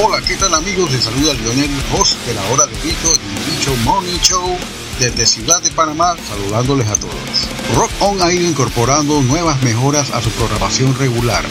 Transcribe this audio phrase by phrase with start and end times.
[0.00, 0.92] Hola, ¿qué tal amigos?
[0.92, 4.56] Les saluda Lionel, host de la hora de Bicho, el Bicho Morning Show
[5.00, 7.48] desde Ciudad de Panamá, saludándoles a todos.
[7.74, 11.44] Rock On ha ido incorporando nuevas mejoras a su programación regular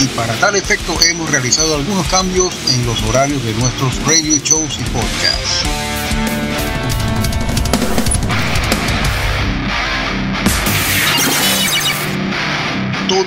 [0.00, 4.78] y para tal efecto hemos realizado algunos cambios en los horarios de nuestros radio shows
[4.78, 5.77] y podcasts.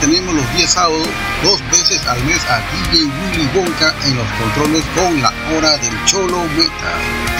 [0.00, 1.08] Tenemos los días sábados,
[1.42, 6.04] dos veces al mes a DJ Willy Wonka en los controles con la hora del
[6.04, 6.92] Cholo Meta,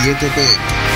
[0.02, 0.95] 7 pm.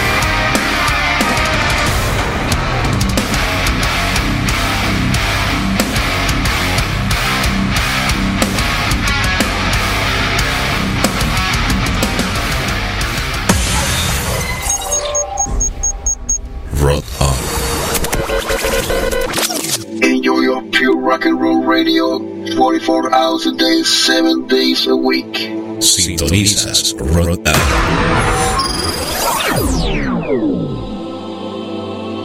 [22.80, 25.34] 44 hours a day, 7 days a week.
[25.80, 27.52] Sintonizas Rota.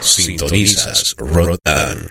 [0.00, 2.10] Sintonizas Rotan.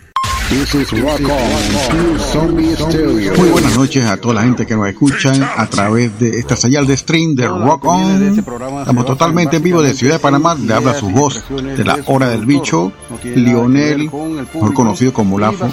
[3.37, 6.87] Muy buenas noches a toda la gente que nos escucha a través de esta señal
[6.87, 8.39] de stream de Rock On.
[8.79, 10.55] Estamos totalmente en vivo de Ciudad de Panamá.
[10.55, 12.91] Le habla su voz de la hora del bicho,
[13.23, 14.09] Lionel,
[14.53, 15.67] mejor conocido como Lafo.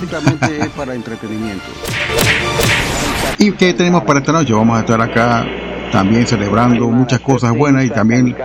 [3.38, 4.52] ¿Y qué tenemos para esta noche?
[4.52, 5.46] Vamos a estar acá
[5.90, 8.36] también celebrando muchas cosas buenas y también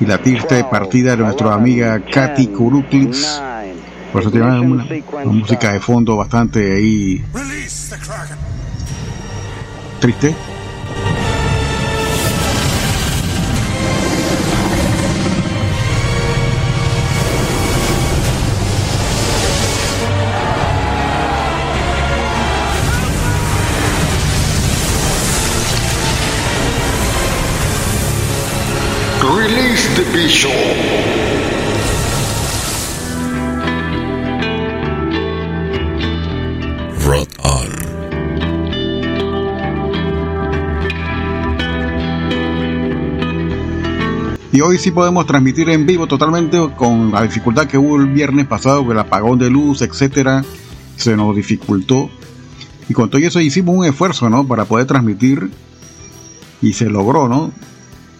[0.00, 3.40] y la triste partida de nuestra amiga Katy Kuruklis
[4.12, 4.84] por eso tiene una,
[5.24, 7.24] música de fondo bastante ahí
[10.00, 10.34] triste.
[30.14, 30.52] Bishop.
[44.50, 48.46] Y hoy sí podemos transmitir en vivo totalmente con la dificultad que hubo el viernes
[48.46, 50.44] pasado, con el apagón de luz, etcétera,
[50.96, 52.10] se nos dificultó.
[52.88, 54.46] Y con todo eso hicimos un esfuerzo, ¿no?
[54.46, 55.50] Para poder transmitir
[56.60, 57.52] y se logró, ¿no?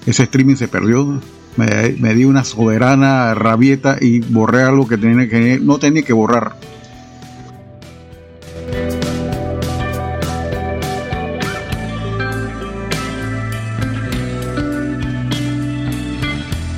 [0.06, 1.20] Ese streaming se perdió.
[1.58, 6.12] Me, me di una soberana rabieta y borré algo que, tenía que no tenía que
[6.12, 6.54] borrar.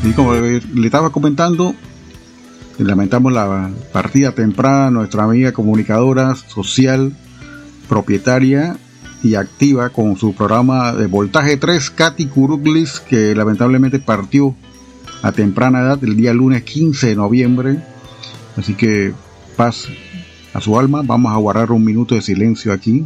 [0.03, 1.75] Y como le estaba comentando,
[2.79, 7.13] lamentamos la partida temprana nuestra amiga comunicadora social,
[7.87, 8.79] propietaria
[9.23, 14.57] y activa con su programa de Voltaje 3, Katy Kuruglis, que lamentablemente partió
[15.23, 17.79] a temprana edad el día lunes 15 de noviembre.
[18.57, 19.13] Así que
[19.57, 19.87] paz
[20.53, 21.03] a su alma.
[21.05, 23.05] Vamos a guardar un minuto de silencio aquí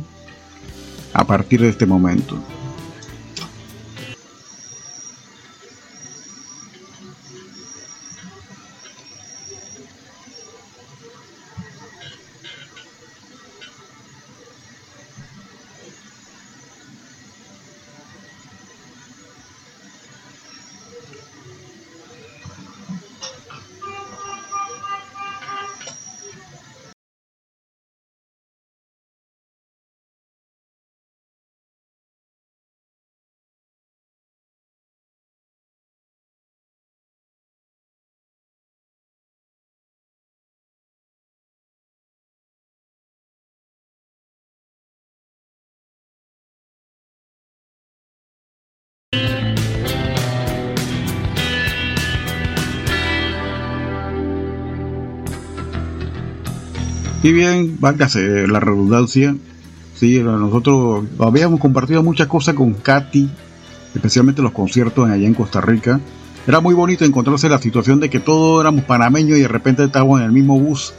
[1.13, 2.39] a partir de este momento.
[57.25, 59.35] Y bien, válgase la redundancia.
[59.95, 63.31] Sí, nosotros habíamos compartido muchas cosas con Katy,
[63.95, 66.01] especialmente los conciertos allá en Costa Rica.
[66.47, 70.21] Era muy bonito encontrarse la situación de que todos éramos panameños y de repente estábamos
[70.21, 70.93] en el mismo bus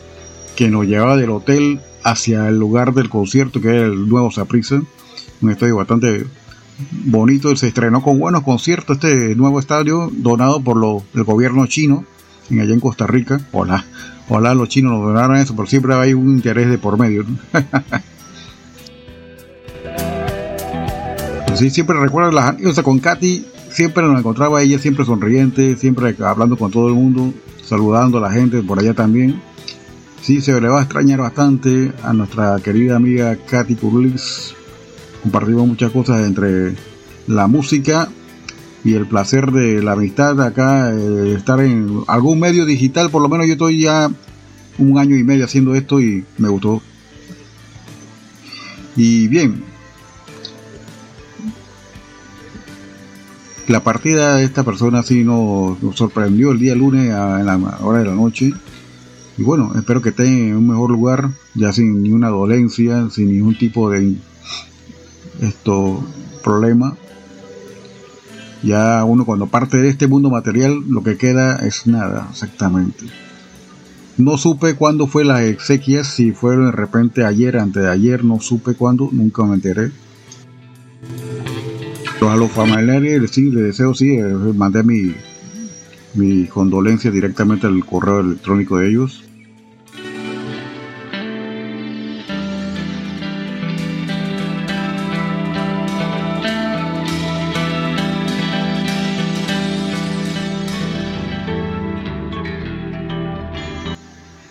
[0.55, 4.81] que nos llevaba del hotel hacia el lugar del concierto, que era el nuevo Saprissa,
[5.41, 6.25] un estadio bastante
[7.05, 7.55] bonito.
[7.55, 12.03] Se estrenó con buenos conciertos este nuevo estadio donado por lo, el gobierno chino
[12.49, 13.41] en allá en Costa Rica.
[13.51, 13.85] Hola,
[14.29, 17.25] hola, los chinos nos donaron eso, pero siempre hay un interés de por medio.
[21.55, 26.71] sí, siempre recuerdo las con Katy, siempre nos encontraba ella, siempre sonriente, siempre hablando con
[26.71, 27.33] todo el mundo,
[27.63, 29.41] saludando a la gente por allá también.
[30.21, 34.55] Sí, se le va a extrañar bastante a nuestra querida amiga Katy Kurlis.
[35.21, 36.75] Compartimos muchas cosas entre
[37.27, 38.09] la música
[38.85, 43.27] y el placer de la amistad acá, eh, estar en algún medio digital, por lo
[43.27, 44.11] menos yo estoy ya
[44.77, 46.83] un año y medio haciendo esto y me gustó.
[48.95, 49.63] Y bien,
[53.67, 58.05] la partida de esta persona sí nos, sorprendió el día lunes a, la hora de
[58.05, 58.53] la noche.
[59.35, 63.57] Y bueno, espero que esté en un mejor lugar, ya sin ninguna dolencia, sin ningún
[63.57, 64.13] tipo de
[65.41, 66.07] esto
[66.43, 66.95] problema.
[68.65, 73.05] Ya uno cuando parte de este mundo material, lo que queda es nada, exactamente.
[74.17, 78.39] No supe cuándo fue la exequias, si fueron de repente ayer, antes de ayer, no
[78.39, 79.91] supe cuándo, nunca me enteré.
[82.27, 84.23] a los familiares sí, les deseo, sí, eh,
[84.55, 85.13] mandé mi,
[86.15, 89.23] mi condolencia directamente al correo electrónico de ellos.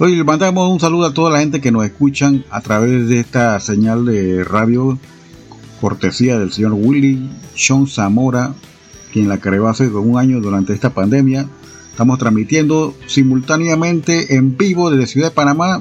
[0.07, 3.21] Hoy le mandamos un saludo a toda la gente que nos escuchan a través de
[3.21, 4.99] esta señal de radio
[5.81, 8.53] cortesía del señor Willy Sean Zamora,
[9.15, 11.47] quien la creó hace un año durante esta pandemia.
[11.91, 15.81] Estamos transmitiendo simultáneamente en vivo desde Ciudad de Panamá.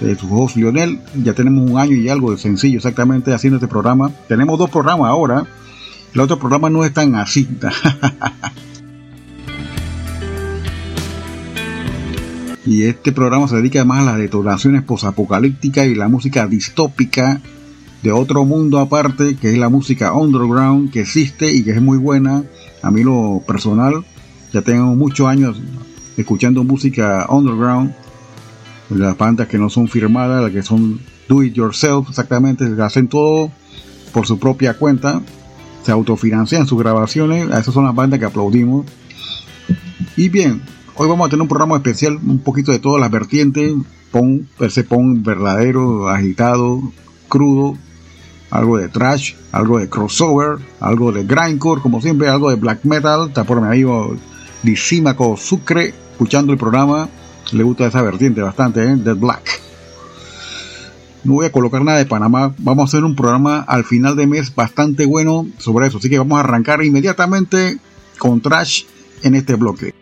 [0.00, 3.68] Eh, su host Lionel, ya tenemos un año y algo de sencillo exactamente haciendo este
[3.68, 4.10] programa.
[4.28, 5.44] Tenemos dos programas ahora.
[6.14, 7.46] El otro programa no es tan así.
[12.68, 17.40] y este programa se dedica además a las detonaciones posapocalípticas y la música distópica
[18.02, 21.96] de otro mundo aparte, que es la música underground que existe y que es muy
[21.96, 22.44] buena.
[22.82, 24.04] A mí lo personal,
[24.52, 25.58] ya tengo muchos años
[26.18, 27.94] escuchando música underground,
[28.90, 33.50] las bandas que no son firmadas, las que son do it yourself, exactamente, hacen todo
[34.12, 35.22] por su propia cuenta,
[35.84, 38.84] se autofinancian sus grabaciones, esas son las bandas que aplaudimos.
[40.18, 40.60] Y bien,
[41.00, 43.72] Hoy vamos a tener un programa especial, un poquito de todas las vertientes,
[44.10, 46.82] pon, ese pon verdadero, agitado,
[47.28, 47.78] crudo,
[48.50, 53.28] algo de trash, algo de crossover, algo de grindcore, como siempre, algo de black metal.
[53.28, 54.16] Está por mi amigo
[55.36, 57.08] Sucre, escuchando el programa.
[57.52, 58.96] Le gusta esa vertiente bastante, ¿eh?
[58.96, 59.60] Dead Black.
[61.22, 62.56] No voy a colocar nada de Panamá.
[62.58, 65.98] Vamos a hacer un programa al final de mes bastante bueno sobre eso.
[65.98, 67.78] Así que vamos a arrancar inmediatamente
[68.18, 68.82] con trash
[69.22, 69.94] en este bloque.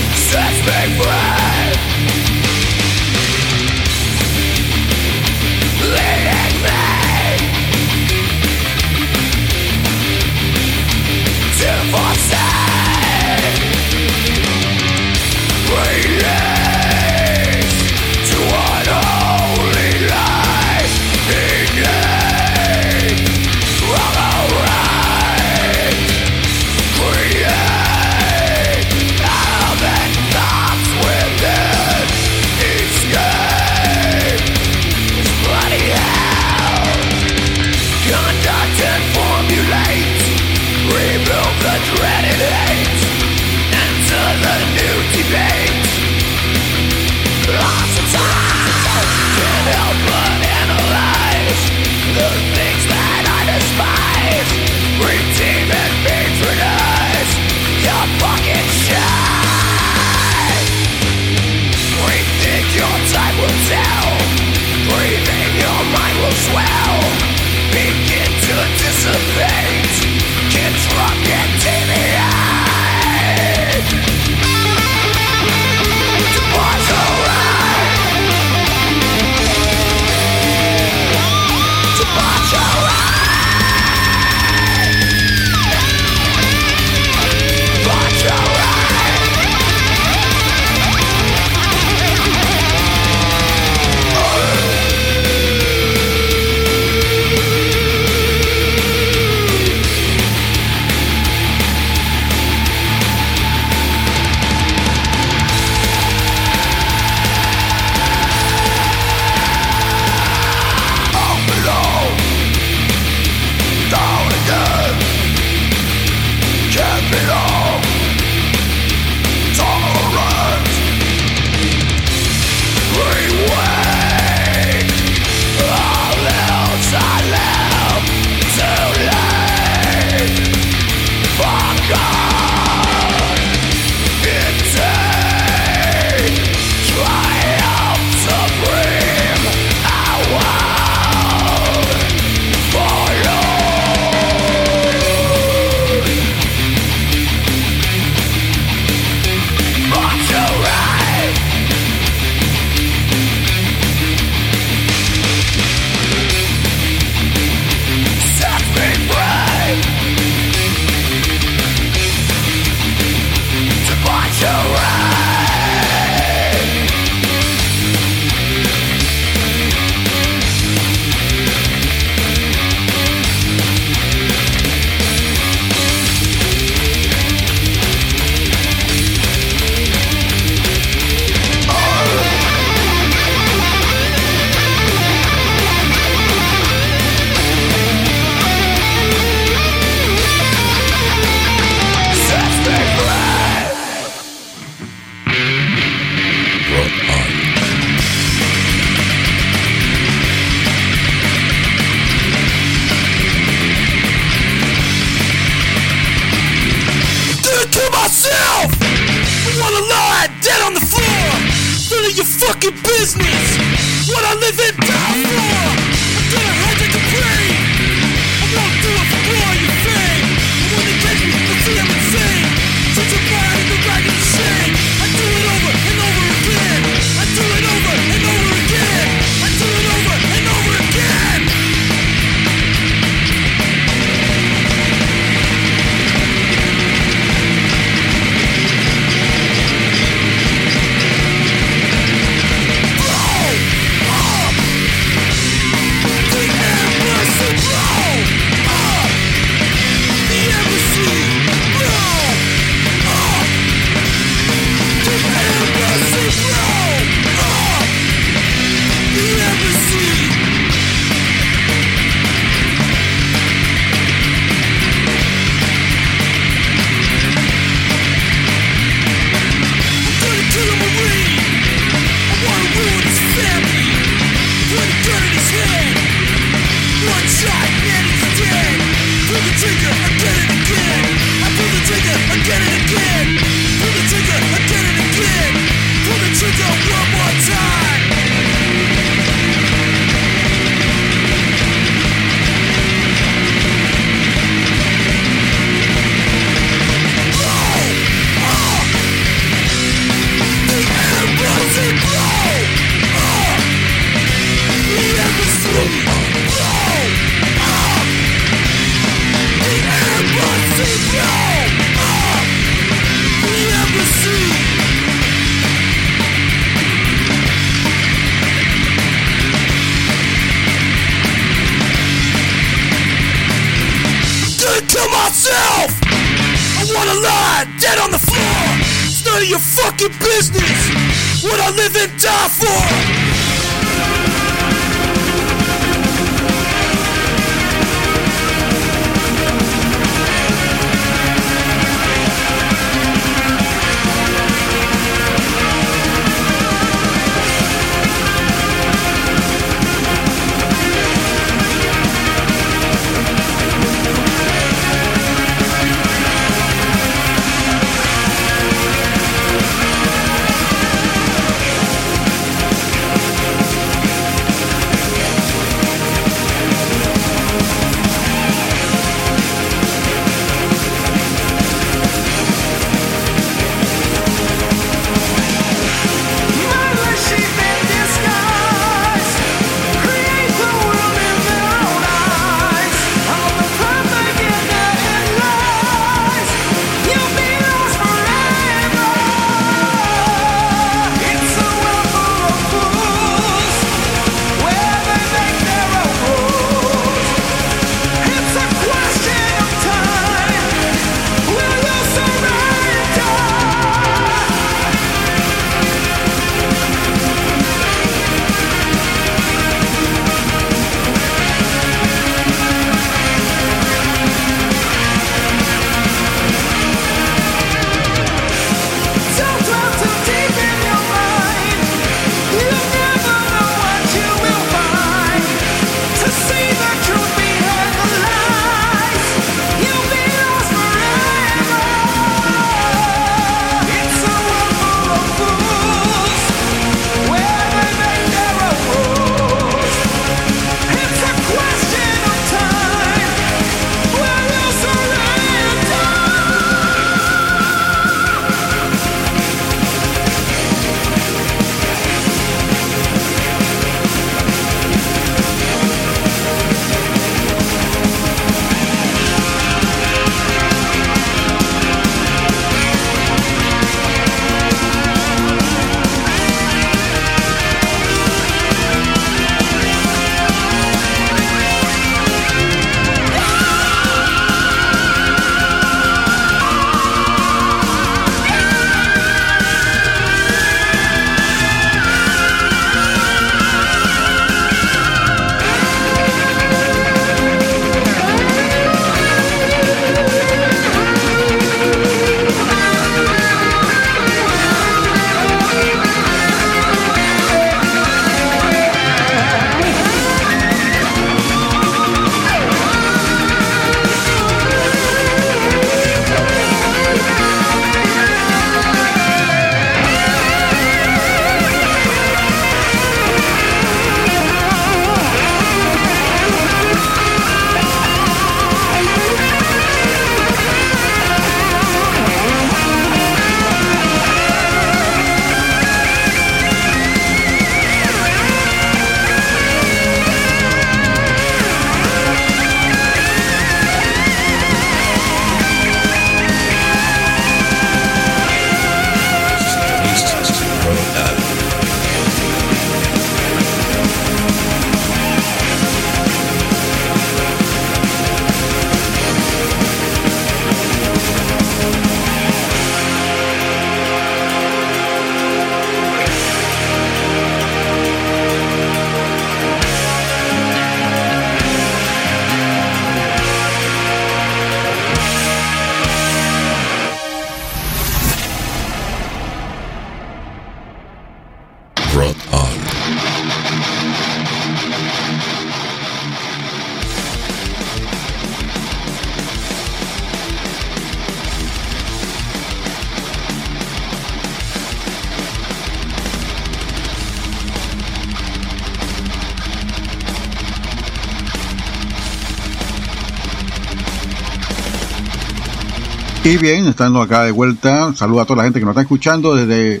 [596.60, 600.00] Bien, estando acá de vuelta, saludo a toda la gente que nos está escuchando desde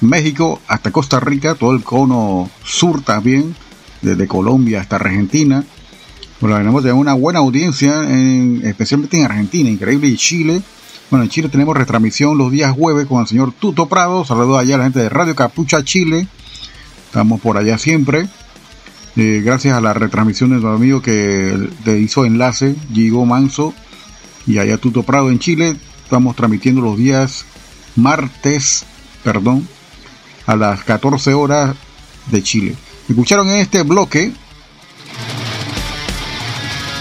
[0.00, 3.54] México hasta Costa Rica, todo el cono sur también,
[4.00, 5.62] desde Colombia hasta Argentina.
[6.40, 8.08] Bueno, tenemos una buena audiencia,
[8.62, 10.62] especialmente en Argentina, increíble, y Chile.
[11.10, 14.24] Bueno, en Chile tenemos retransmisión los días jueves con el señor Tuto Prado.
[14.24, 16.26] Saludos allá a la gente de Radio Capucha Chile.
[17.06, 18.26] Estamos por allá siempre.
[19.16, 23.74] Eh, gracias a la retransmisión de nuestro amigo que le hizo enlace, Gigo Manso
[24.46, 25.76] y allá Tuto Prado en Chile.
[26.04, 27.44] Estamos transmitiendo los días
[27.96, 28.84] martes,
[29.22, 29.68] perdón,
[30.46, 31.76] a las 14 horas
[32.30, 32.76] de Chile.
[33.08, 34.32] Escucharon en este bloque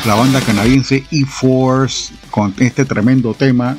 [0.06, 3.78] la banda canadiense E-Force con este tremendo tema.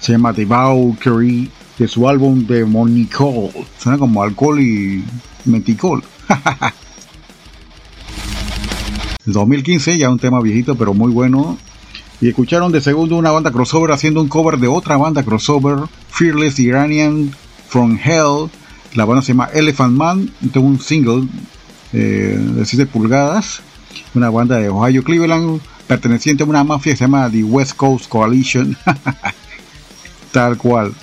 [0.00, 3.50] Se llama The Valkyrie de su álbum de Monicol.
[3.78, 5.04] Suena como alcohol y
[5.44, 6.02] meticol.
[9.24, 11.58] 2015, ya un tema viejito pero muy bueno.
[12.22, 16.60] Y escucharon de segundo una banda crossover haciendo un cover de otra banda crossover, Fearless
[16.60, 17.34] Iranian
[17.66, 18.48] from Hell.
[18.94, 21.26] La banda se llama Elephant Man, tengo un single
[21.92, 23.60] eh, de 7 pulgadas.
[24.14, 28.08] Una banda de Ohio, Cleveland, perteneciente a una mafia que se llama The West Coast
[28.08, 28.76] Coalition.
[30.30, 30.94] Tal cual.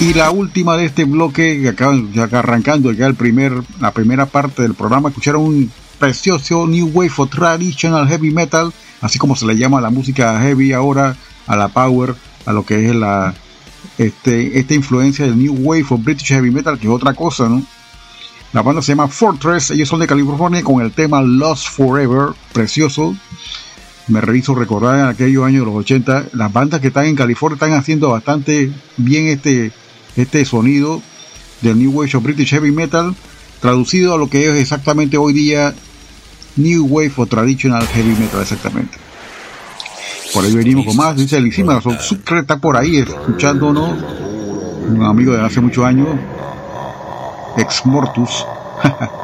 [0.00, 4.60] Y la última de este bloque, que acaban arrancando ya el primer, la primera parte
[4.60, 8.70] del programa, escucharon un precioso New Wave of Traditional Heavy Metal
[9.02, 12.14] así como se le llama a la música heavy ahora, a la power,
[12.46, 13.34] a lo que es la
[13.98, 17.62] este, esta influencia del New Wave of British Heavy Metal, que es otra cosa, ¿no?
[18.52, 23.16] La banda se llama Fortress, ellos son de California con el tema Lost Forever, precioso.
[24.08, 27.54] Me reviso recordar en aquellos años de los 80, las bandas que están en California
[27.54, 29.72] están haciendo bastante bien este,
[30.16, 31.00] este sonido
[31.62, 33.14] del New Wave of British Heavy Metal,
[33.60, 35.74] traducido a lo que es exactamente hoy día
[36.56, 38.98] New Wave o Traditional Heavy Metal exactamente.
[40.32, 41.98] Por ahí venimos con más, dice Elisima, son
[42.38, 43.90] está por ahí escuchándonos,
[44.88, 46.08] un amigo de hace muchos años,
[47.56, 48.46] Ex Mortus.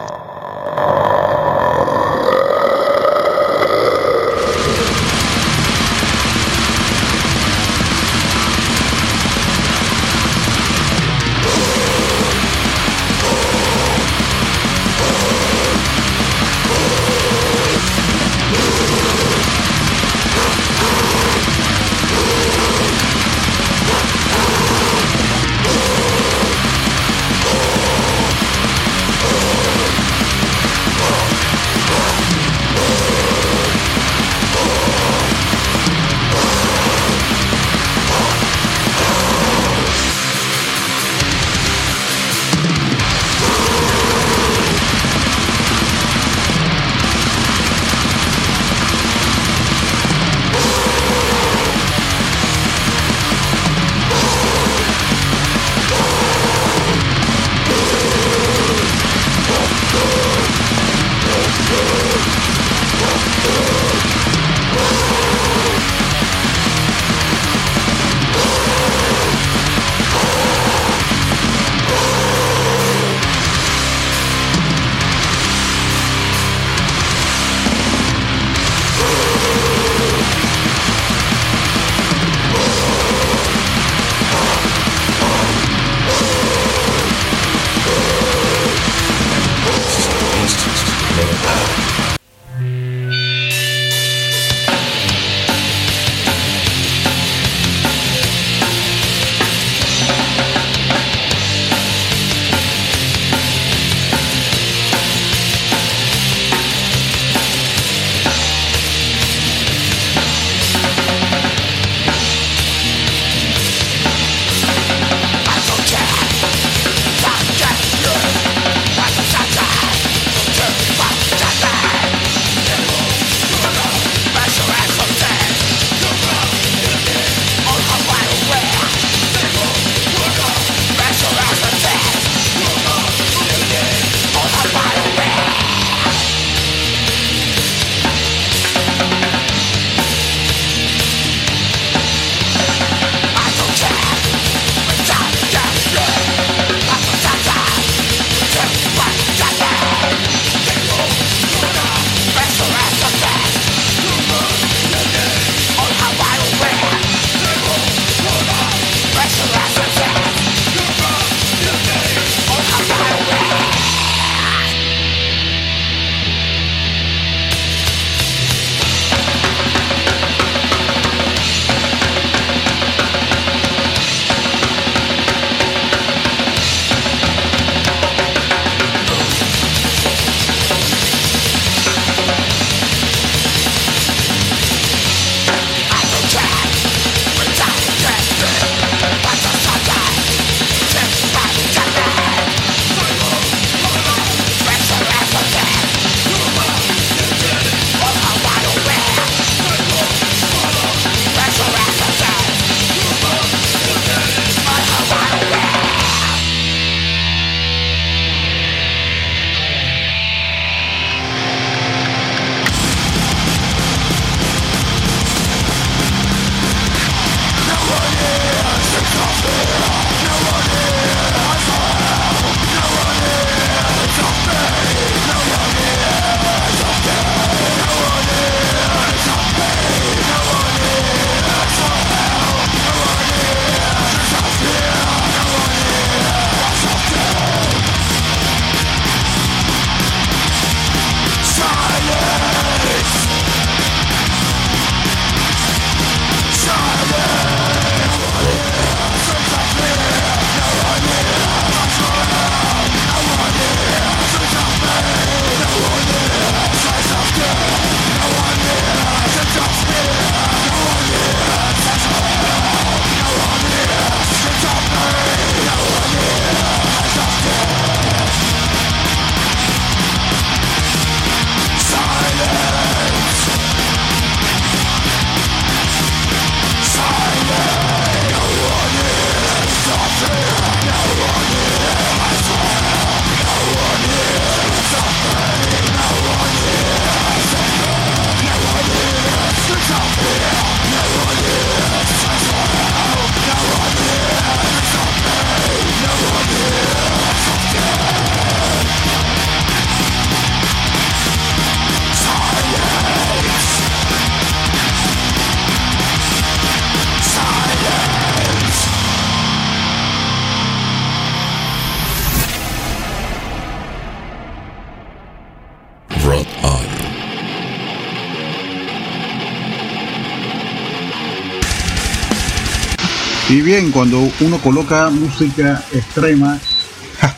[323.92, 326.58] Cuando uno coloca música extrema,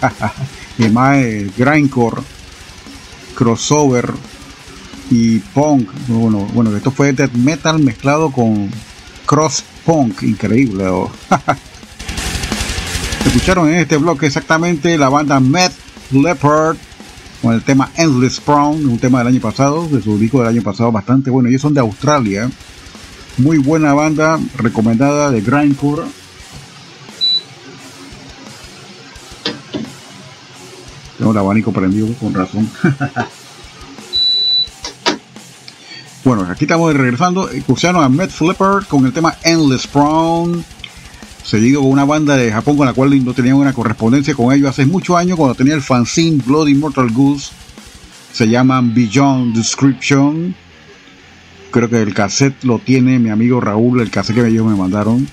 [0.78, 1.18] y más
[1.56, 2.22] grindcore,
[3.34, 4.12] crossover
[5.10, 8.70] y punk, bueno, bueno, esto fue death metal mezclado con
[9.26, 10.84] cross punk, increíble.
[13.26, 15.72] Escucharon en este bloque exactamente la banda Meth
[16.10, 16.76] Leopard
[17.42, 20.62] con el tema Endless Brown, un tema del año pasado, de su disco del año
[20.62, 21.48] pasado, bastante bueno.
[21.48, 22.50] Ellos son de Australia.
[23.38, 26.02] Muy buena banda, recomendada de Grindcore.
[31.20, 32.66] Tengo el abanico prendido, con razón.
[36.24, 37.50] bueno, aquí estamos regresando.
[37.50, 40.64] Escucharon a Matt Flipper con el tema Endless Brown.
[41.44, 44.70] Seguido con una banda de Japón con la cual no tenía una correspondencia con ellos
[44.70, 47.50] hace muchos años cuando tenía el fanzine Bloody Mortal Goose.
[48.32, 50.54] Se llaman Beyond Description
[51.70, 55.28] Creo que el cassette lo tiene mi amigo Raúl, el cassette que ellos me mandaron.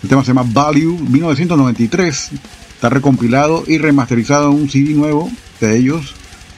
[0.00, 2.30] El tema se llama Value 1993.
[2.78, 5.28] Está recompilado y remasterizado en un CD nuevo
[5.60, 6.14] de ellos,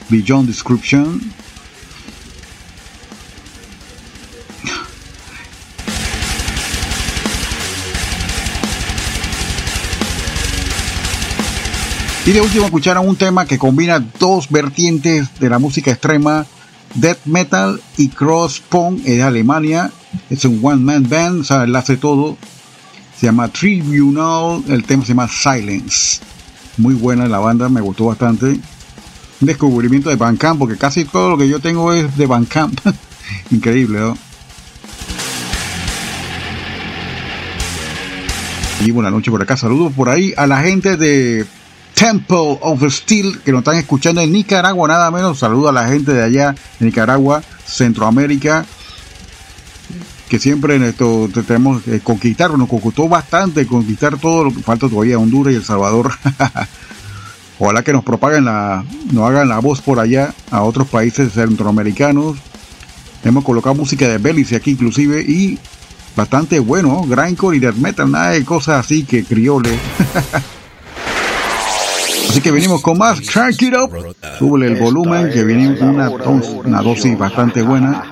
[0.09, 1.19] Beyond Description.
[12.27, 16.45] Y de último escucharon un tema que combina dos vertientes de la música extrema
[16.93, 19.89] death metal y cross punk de Alemania.
[20.29, 22.37] Es un one man band, o sea, él hace todo.
[23.21, 26.19] Se llama Tribunal, el tema se llama Silence.
[26.77, 28.47] Muy buena la banda, me gustó bastante.
[28.47, 28.61] Un
[29.41, 32.79] descubrimiento de Bandcamp, porque casi todo lo que yo tengo es de Bandcamp.
[33.51, 34.17] Increíble, ¿no?
[38.83, 39.55] Y buena noche por acá.
[39.55, 41.45] Saludos por ahí a la gente de
[41.93, 45.37] Temple of Steel, que nos están escuchando en Nicaragua, nada menos.
[45.37, 48.65] Saludo a la gente de allá, de Nicaragua, Centroamérica,
[50.31, 54.87] que siempre en esto tenemos que conquistar, nos costó bastante conquistar todo lo que falta
[54.87, 56.09] todavía Honduras y El Salvador.
[57.59, 62.37] Ojalá que nos propaguen la, nos hagan la voz por allá a otros países centroamericanos.
[63.25, 65.59] Hemos colocado música de Belice aquí inclusive y
[66.15, 69.77] bastante bueno, grindcore y death metal, nada de cosas así que criole.
[72.31, 74.15] Así que venimos con más Crank It Up.
[74.39, 78.05] Sube el volumen que viene una, una dosis bastante buena.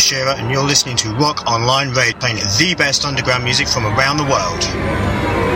[0.00, 3.84] From Ashera, and you're listening to Rock Online Raid, playing the best underground music from
[3.84, 5.49] around the world.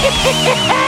[0.00, 0.78] Hehehehe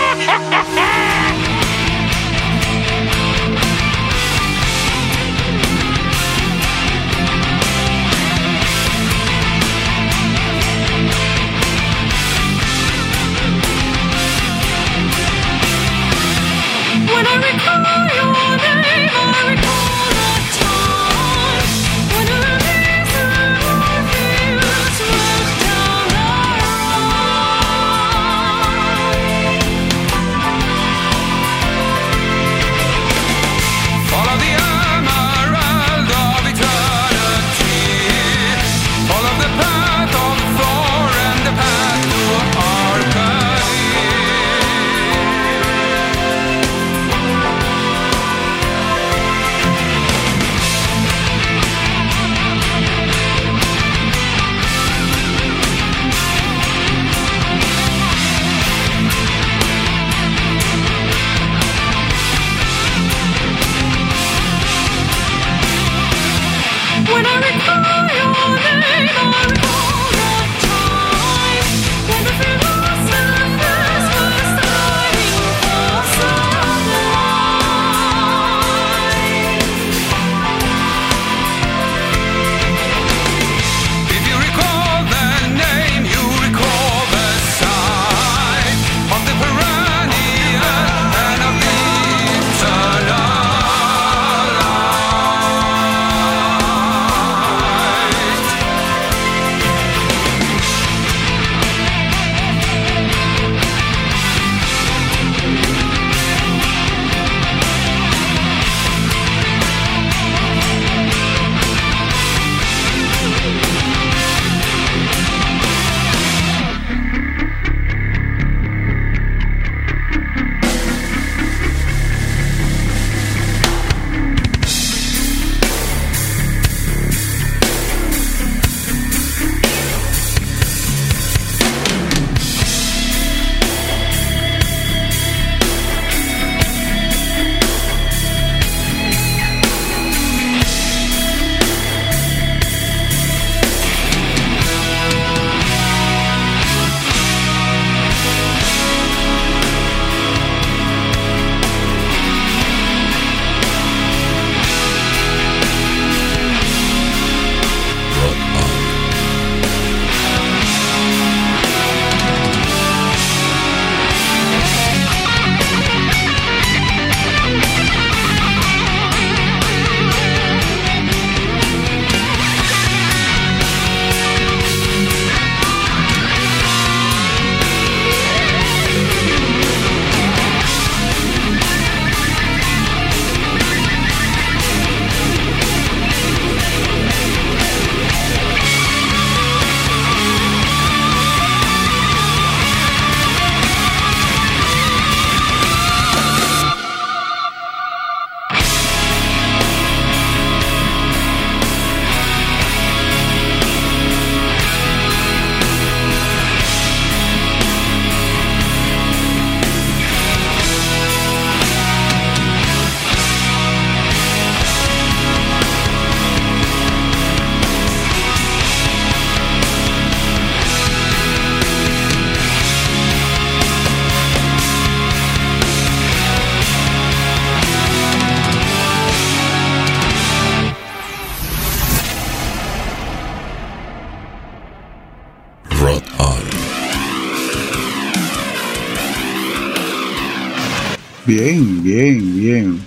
[241.30, 242.80] Bien, bien, bien.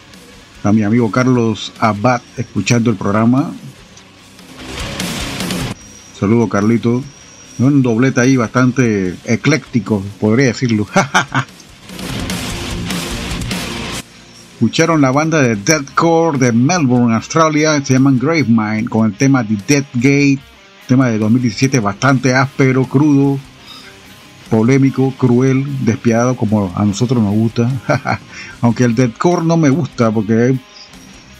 [0.66, 3.54] A mi amigo Carlos Abad escuchando el programa.
[6.20, 7.02] Saludo Carlito.
[7.60, 10.86] Un doblete ahí bastante ecléctico, podría decirlo.
[14.56, 19.58] Escucharon la banda de Deadcore de Melbourne, Australia, se llaman Gravemind, con el tema de
[19.66, 20.40] Dead Gate,
[20.90, 23.40] tema de 2017 bastante áspero, crudo,
[24.50, 27.70] polémico, cruel, despiadado como a nosotros nos gusta.
[28.62, 30.56] Aunque el deathcore no me gusta porque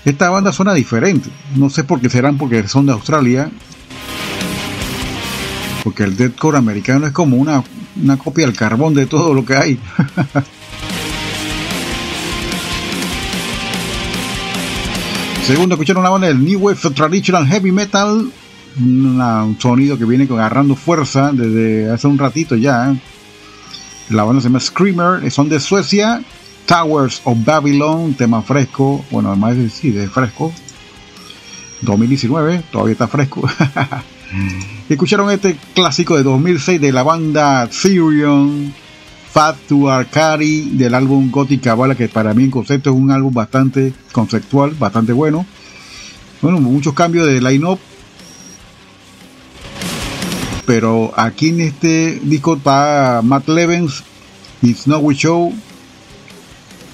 [0.06, 1.30] esta banda suena diferente.
[1.56, 3.52] No sé por qué serán porque son de Australia.
[5.84, 7.64] Porque el deathcore americano es como una,
[8.02, 9.80] una copia al carbón de todo lo que hay.
[15.46, 18.32] Segundo, escucharon una banda del New Wave Traditional Heavy Metal
[18.80, 22.96] un sonido que viene agarrando fuerza desde hace un ratito ya.
[24.10, 26.24] La banda se llama Screamer, son de Suecia.
[26.66, 30.54] Towers of Babylon, tema fresco, bueno, además de, sí, de fresco.
[31.82, 33.48] 2019, todavía está fresco.
[34.90, 38.74] Escucharon este clásico de 2006 de la banda Therion,
[39.32, 43.34] Fat to Arcari, del álbum Gothic Bala, que para mí en concepto es un álbum
[43.34, 45.46] bastante conceptual, bastante bueno.
[46.42, 47.80] Bueno, muchos cambios de line-up,
[50.66, 54.04] pero aquí en este disco está Matt Levens
[54.62, 55.54] y Snowy Show.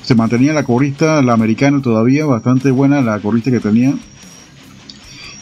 [0.04, 3.94] Se mantenía la corista, la americana todavía, bastante buena la corista que tenía.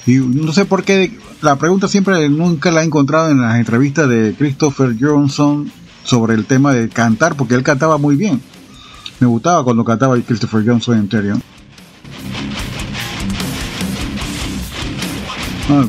[0.06, 4.10] Y no sé por qué, la pregunta siempre nunca la he encontrado en las entrevistas
[4.10, 5.72] de Christopher Johnson
[6.04, 8.42] sobre el tema de cantar, porque él cantaba muy bien.
[9.20, 11.10] Me gustaba cuando cantaba Christopher Johnson en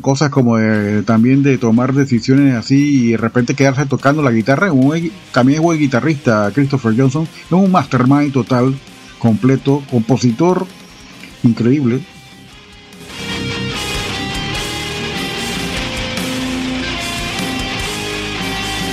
[0.00, 0.56] Cosas como
[1.04, 4.72] también de tomar decisiones así y de repente quedarse tocando la guitarra.
[5.32, 7.28] también es buen guitarrista Christopher Johnson.
[7.46, 8.74] Es un mastermind total,
[9.20, 10.66] completo, compositor
[11.44, 12.00] increíble.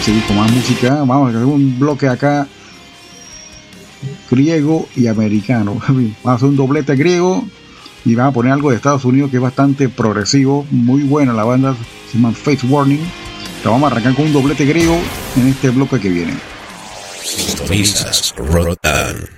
[0.04, 0.98] Sí, con más música.
[1.00, 2.48] Vamos a hacer un bloque acá
[4.30, 5.82] griego y americano.
[5.88, 7.44] Vamos a hacer un doblete griego
[8.06, 11.44] y van a poner algo de Estados Unidos que es bastante progresivo, muy buena la
[11.44, 11.76] banda,
[12.10, 13.02] se llama Face Warning.
[13.64, 14.98] Te vamos a arrancar con un doblete griego
[15.36, 16.34] en este bloque que viene.
[17.72, 19.30] Esta es la hora del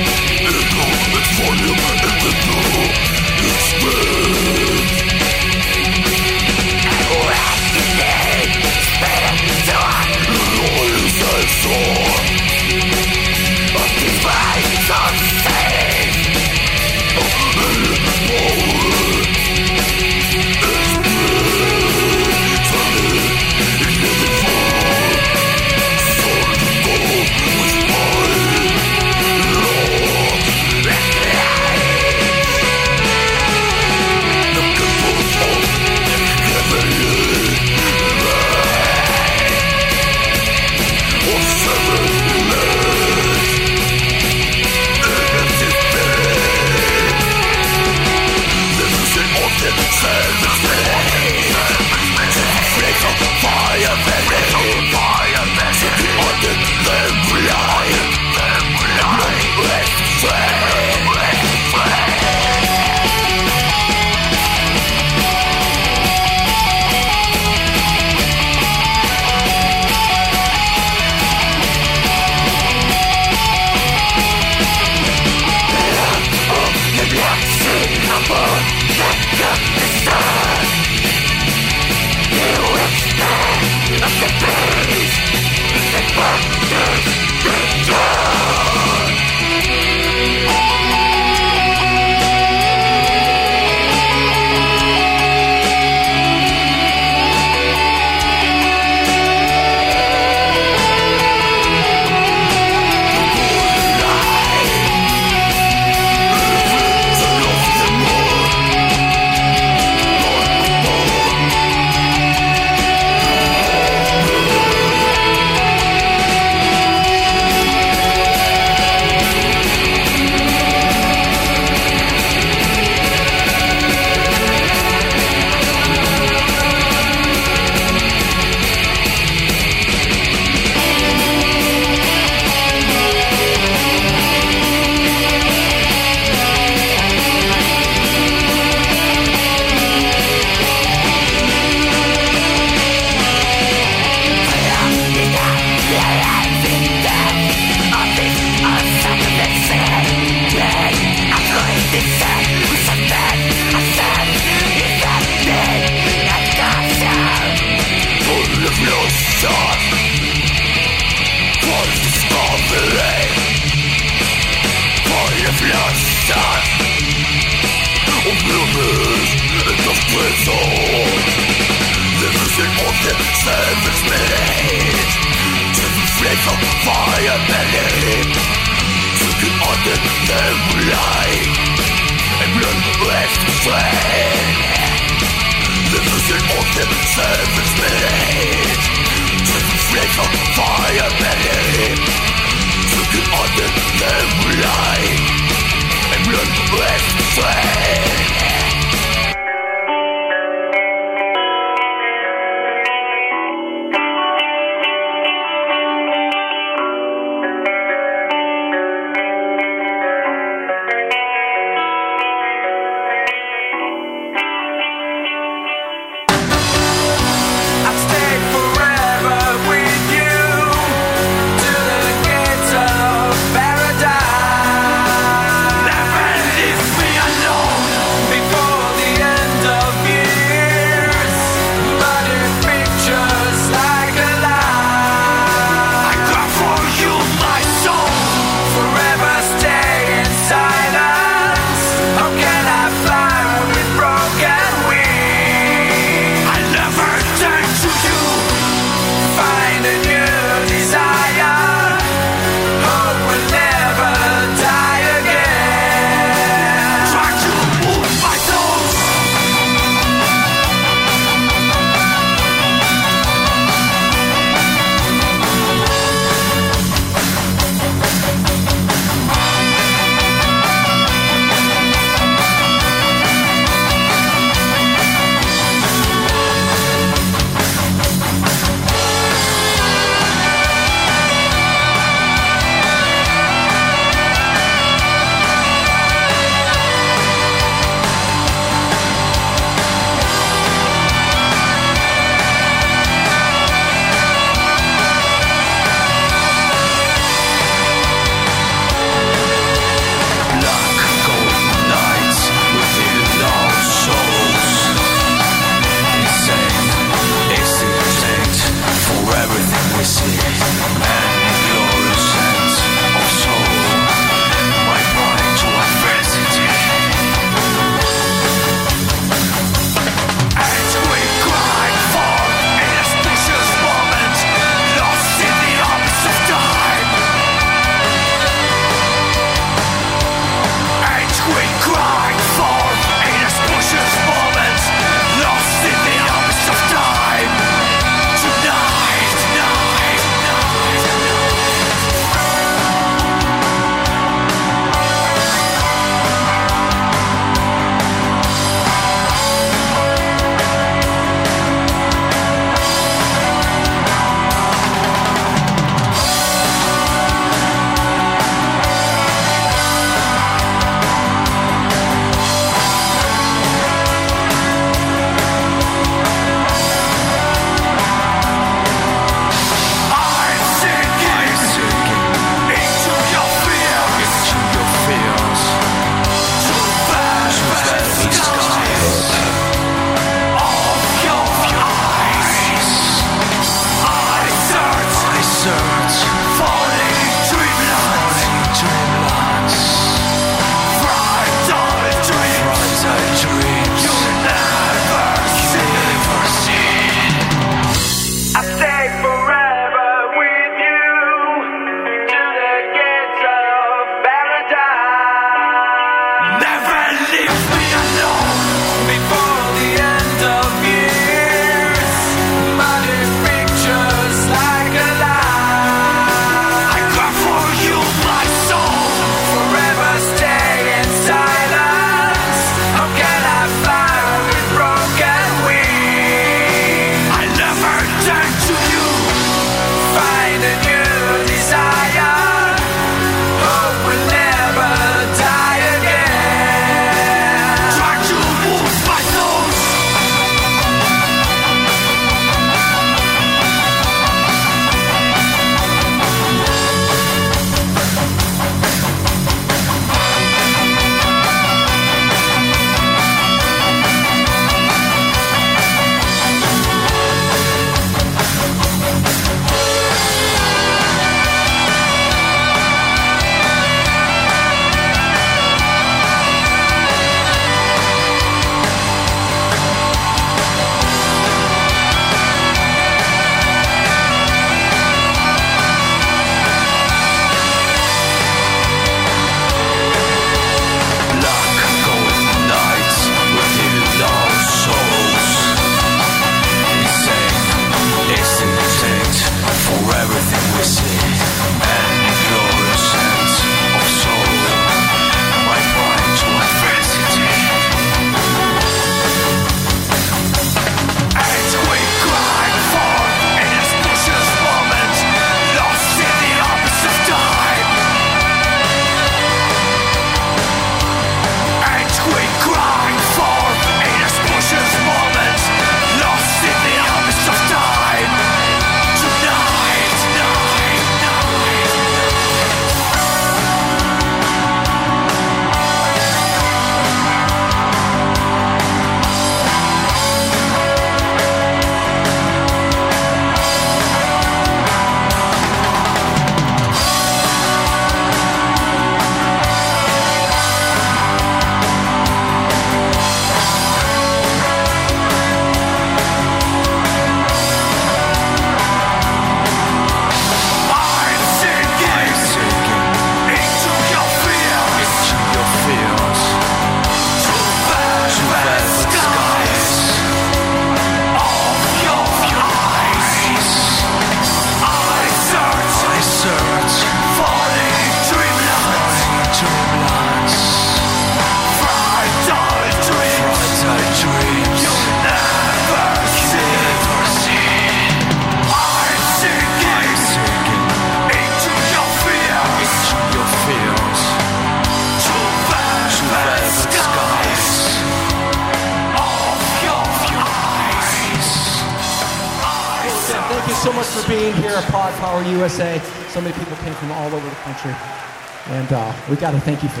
[599.31, 600.00] we got to thank you for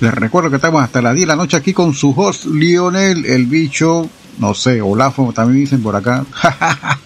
[0.00, 3.26] Les recuerdo que estamos hasta las 10 de la noche aquí con su host Lionel,
[3.26, 6.24] el bicho, no sé, Olafo también dicen por acá.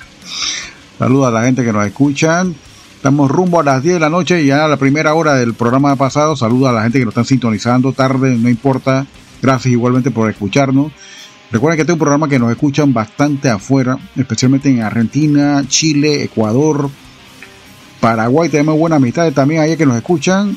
[1.00, 2.54] Saludos a la gente que nos escuchan.
[2.94, 5.54] Estamos rumbo a las 10 de la noche y ya a la primera hora del
[5.54, 6.36] programa pasado.
[6.36, 9.04] Saludos a la gente que nos están sintonizando tarde, no importa.
[9.42, 10.92] Gracias igualmente por escucharnos.
[11.50, 16.22] Recuerden que este es un programa que nos escuchan bastante afuera, especialmente en Argentina, Chile,
[16.22, 16.88] Ecuador,
[18.00, 18.48] Paraguay.
[18.48, 20.56] Tenemos buenas amistades también ahí que nos escuchan.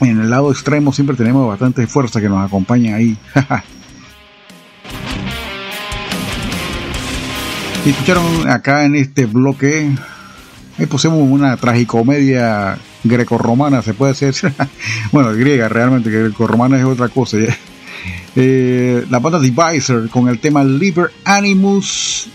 [0.00, 3.16] En el lado extremo siempre tenemos bastante fuerza que nos acompaña ahí.
[7.84, 9.90] escucharon acá en este bloque
[10.78, 14.52] Ahí pusimos una tragicomedia grecorromana, se puede decir.
[15.12, 17.38] bueno, griega realmente, que grecorromana es otra cosa.
[18.40, 22.28] Eh, la banda Divisor con el tema Liber Animus.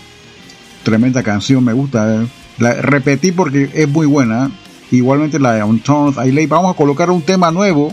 [0.82, 2.16] Tremenda canción, me gusta.
[2.16, 2.26] Eh.
[2.58, 4.50] La repetí porque es muy buena.
[4.90, 6.46] Igualmente la de On Thorns I Lay.
[6.46, 7.92] Vamos a colocar un tema nuevo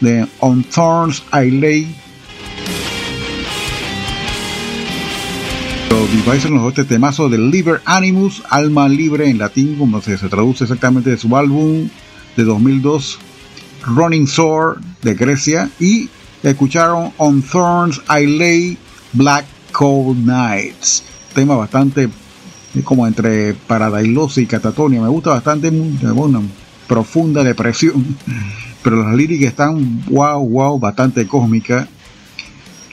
[0.00, 1.96] de On Thorns I Lay.
[5.90, 10.28] Los Devices nos este temazo de Liber Animus, alma libre en latín, como se, se
[10.28, 11.88] traduce exactamente de su álbum
[12.36, 13.18] de 2002,
[13.86, 16.10] Running Sword de Grecia, y
[16.42, 18.78] escucharon On Thorns I Lay
[19.14, 21.02] Black Cold Nights,
[21.34, 22.08] tema bastante
[22.84, 26.40] como entre paradailosa y catatonia, me gusta bastante, una
[26.86, 28.16] profunda depresión,
[28.82, 31.88] pero las líricas están wow, wow, bastante cósmica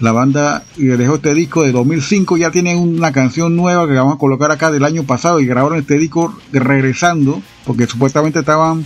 [0.04, 4.18] la banda dejó este disco de 2005, ya tienen una canción nueva que vamos a
[4.18, 8.86] colocar acá del año pasado y grabaron este disco regresando, porque supuestamente estaban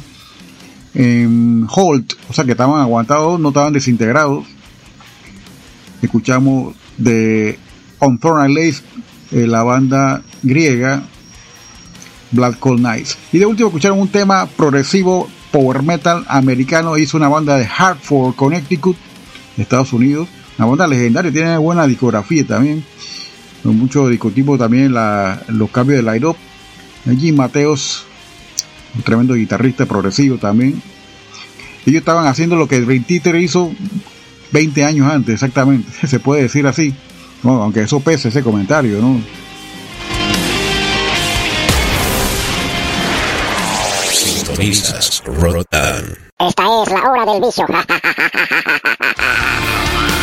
[0.94, 4.46] en hold, o sea que estaban aguantados, no estaban desintegrados.
[6.04, 7.58] Escuchamos de
[7.98, 8.84] On Thorn Lace,
[9.32, 11.04] eh, la banda griega
[12.32, 13.18] Black Cold Nights.
[13.32, 18.36] Y de último escucharon un tema progresivo power metal americano, hizo una banda de Hartford,
[18.36, 18.98] Connecticut,
[19.58, 20.28] Estados Unidos
[20.58, 22.84] una banda legendaria, tiene buena discografía también.
[23.64, 26.36] Con mucho discotipo también los cambios de line-up.
[27.18, 28.06] Jim Mateos,
[28.96, 30.82] un tremendo guitarrista progresivo también.
[31.86, 33.72] Ellos estaban haciendo lo que Dream Theater hizo
[34.52, 35.90] 20 años antes, exactamente.
[36.08, 36.94] Se puede decir así.
[37.44, 39.22] aunque eso pese ese comentario, ¿no?
[44.58, 46.18] Sintonistas Rotan.
[46.40, 47.68] Esta es la hora del vicio.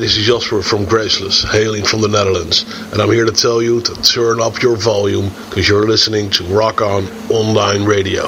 [0.00, 3.82] this is Jasper from Graceless, hailing from the Netherlands, and I'm here to tell you
[3.82, 8.24] to turn up your volume because you're listening to Rock On Online Radio.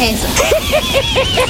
[0.00, 0.28] 嘿嘿
[0.72, 1.49] 嘿嘿嘿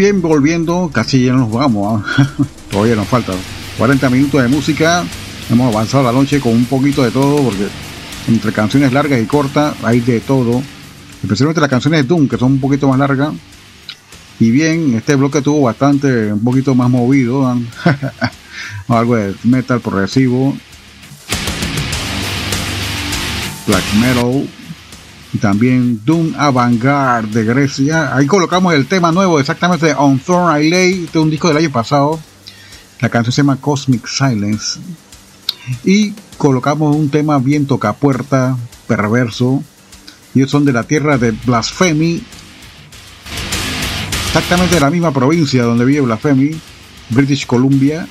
[0.00, 2.02] bien, volviendo, casi ya nos vamos.
[2.02, 2.30] ¿ah?
[2.70, 3.36] Todavía nos faltan
[3.76, 5.04] 40 minutos de música.
[5.50, 7.68] Hemos avanzado la noche con un poquito de todo, porque
[8.26, 10.62] entre canciones largas y cortas hay de todo.
[11.22, 13.34] Especialmente las canciones de Doom, que son un poquito más largas.
[14.38, 17.46] Y bien, este bloque tuvo bastante, un poquito más movido.
[17.46, 17.58] ¿ah?
[18.88, 20.56] Algo de metal progresivo.
[23.66, 24.48] Black metal.
[25.32, 28.16] Y también Doom Avantgarde de Grecia.
[28.16, 30.90] Ahí colocamos el tema nuevo, exactamente de On Thorn Isle.
[31.04, 32.18] Este es un disco del año pasado.
[33.00, 34.80] La canción se llama Cosmic Silence.
[35.84, 38.56] Y colocamos un tema bien tocapuerta,
[38.88, 39.62] perverso.
[40.34, 42.22] Ellos son de la tierra de Blasphemy.
[44.26, 46.60] Exactamente de la misma provincia donde vive Blasphemy,
[47.10, 48.06] British Columbia.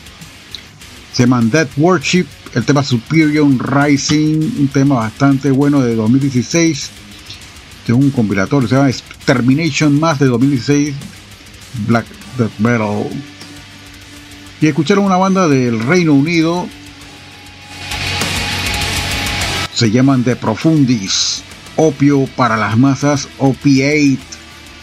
[1.14, 2.26] Se llaman Dead Worship.
[2.56, 6.99] El tema Superior Rising, un tema bastante bueno de 2016
[7.90, 8.92] de un compilatorio, se llama
[9.26, 10.94] Termination Más de 2016,
[11.88, 12.06] Black
[12.38, 13.10] Death Metal.
[14.62, 16.68] Y escucharon una banda del Reino Unido,
[19.74, 21.42] se llaman The Profundis,
[21.78, 24.20] Opio para las masas, Opiate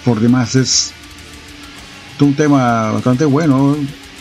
[0.04, 0.92] the Masses.
[2.16, 3.76] Es un tema bastante bueno,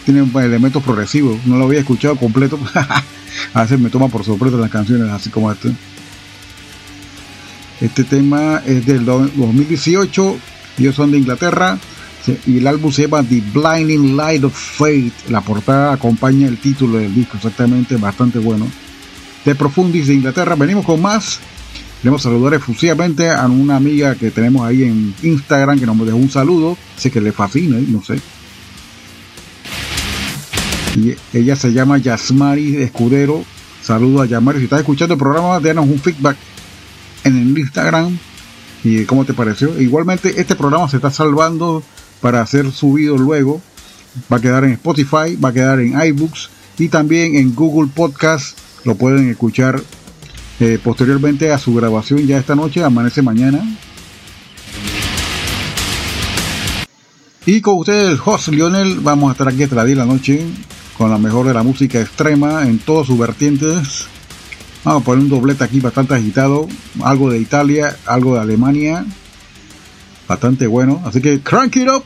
[0.06, 2.60] tiene elementos progresivos, no lo había escuchado completo,
[3.53, 5.74] a veces me toma por sorpresa las canciones así como este.
[7.81, 10.38] Este tema es del 2018,
[10.77, 11.77] ellos son de Inglaterra
[12.47, 15.11] y el álbum se llama The Blinding Light of Fate.
[15.30, 18.68] La portada acompaña el título del disco, exactamente, bastante bueno.
[19.43, 21.39] De Profundis de Inglaterra, venimos con más.
[22.02, 26.30] Queremos saludar efusivamente a una amiga que tenemos ahí en Instagram que nos dejó un
[26.30, 26.77] saludo.
[26.97, 28.19] Sé que le fascina, no sé.
[30.95, 33.43] Y ella se llama Yasmari Escudero.
[33.84, 34.60] Saludo a Yasmari.
[34.60, 36.38] Si estás escuchando el programa, déjanos un feedback
[37.26, 38.18] en el Instagram
[38.84, 39.80] y cómo te pareció.
[39.81, 41.84] Igualmente este programa se está salvando
[42.22, 43.61] para ser subido luego.
[44.31, 48.57] Va a quedar en Spotify, va a quedar en iBooks y también en Google Podcast.
[48.85, 49.81] Lo pueden escuchar
[50.60, 53.61] eh, posteriormente a su grabación ya esta noche, amanece mañana.
[57.47, 60.45] Y con ustedes, el host Lionel, vamos a estar aquí a la noche
[60.97, 64.07] con la mejor de la música extrema en todas sus vertientes.
[64.86, 66.68] Vamos a poner un doblete aquí bastante agitado.
[67.03, 69.03] Algo de Italia, algo de Alemania.
[70.28, 71.02] Bastante bueno.
[71.03, 72.03] Así que crank it up.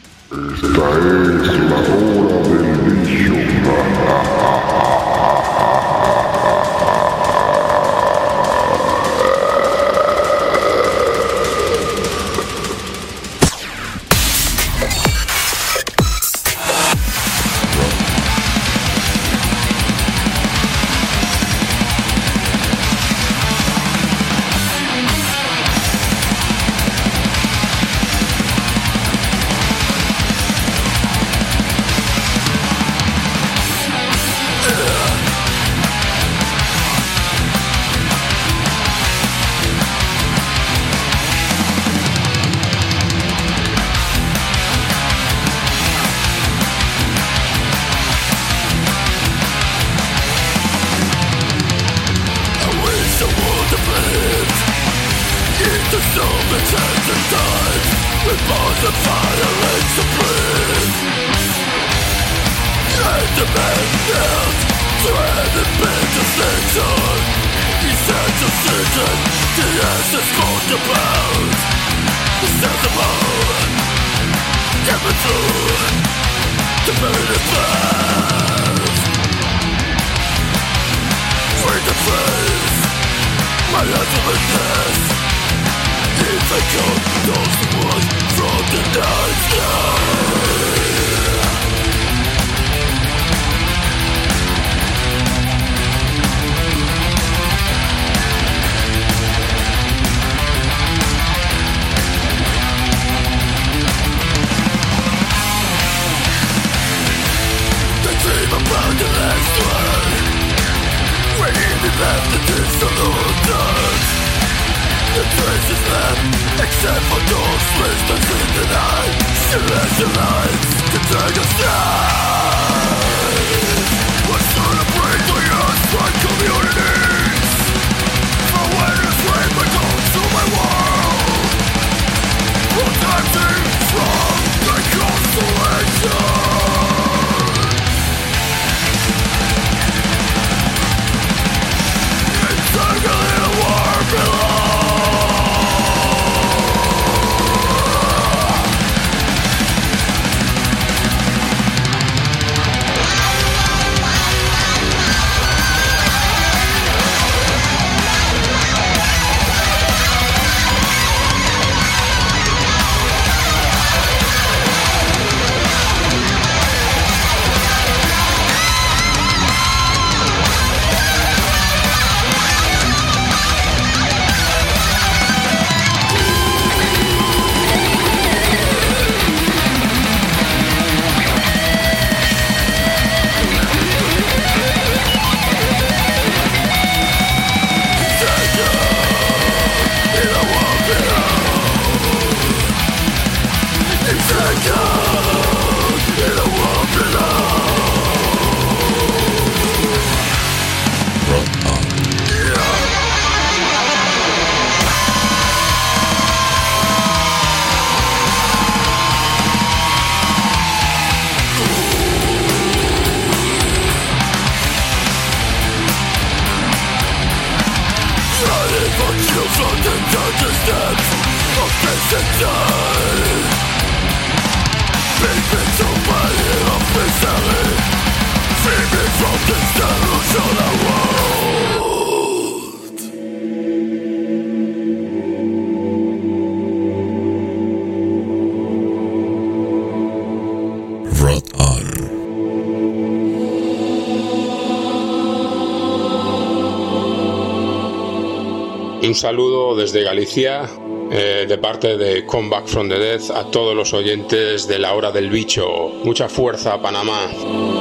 [249.19, 250.69] saludo desde Galicia,
[251.11, 255.11] eh, de parte de Comeback from the Death, a todos los oyentes de la hora
[255.11, 255.89] del bicho.
[256.05, 257.78] Mucha fuerza, Panamá.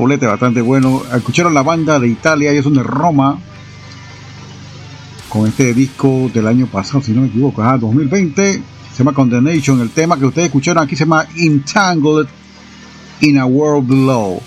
[0.00, 1.02] doblete bastante bueno.
[1.14, 3.38] Escucharon la banda de Italia, ellos son de Roma,
[5.28, 8.62] con este disco del año pasado, si no me equivoco, ajá, 2020.
[8.92, 9.80] Se llama Condemnation.
[9.80, 12.26] El tema que ustedes escucharon aquí se llama Entangled
[13.20, 14.40] in a World Below.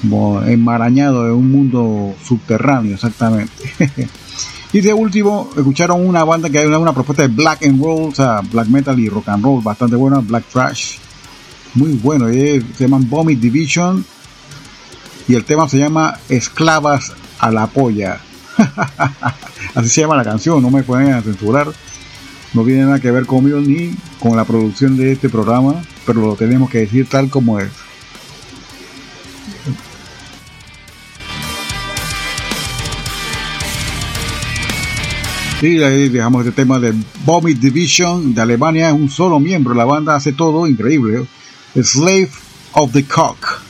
[0.00, 3.52] Como enmarañado en un mundo subterráneo, exactamente.
[4.72, 8.14] y de último, escucharon una banda que hay una, propuesta de black and roll, o
[8.14, 10.98] sea, black metal y rock and roll, bastante buena, black trash
[11.74, 12.28] muy bueno.
[12.28, 14.04] Eh, se llaman Vomit Division.
[15.28, 18.18] Y el tema se llama Esclavas a la polla.
[19.74, 21.68] Así se llama la canción, no me pueden censurar.
[22.54, 26.34] No tiene nada que ver conmigo ni con la producción de este programa, pero lo
[26.34, 27.68] tenemos que decir tal como es.
[35.60, 36.94] Y ahí dejamos este tema de
[37.24, 41.26] Vomit Division de Alemania, un solo miembro, la banda hace todo increíble.
[41.74, 42.30] Slave
[42.72, 43.67] of the Cock.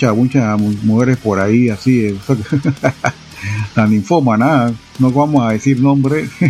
[0.00, 2.16] Muchas, muchas mujeres por ahí así, eh,
[3.76, 6.26] la ninfómana, no vamos a decir nombre.